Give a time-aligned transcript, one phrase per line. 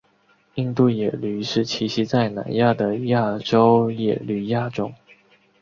[0.55, 4.95] 印度野驴是栖息在南亚的亚洲野驴亚种。